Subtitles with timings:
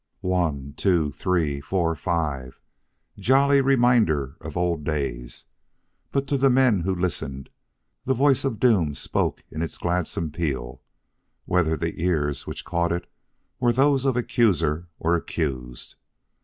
[0.33, 2.59] One, two, three, four, five!
[3.19, 5.45] Jolly reminder of old days!
[6.11, 7.51] But to the men who listened,
[8.05, 10.81] the voice of doom spoke in its gladsome peal,
[11.45, 13.05] whether the ears which caught it
[13.59, 15.93] were those of accuser or accused.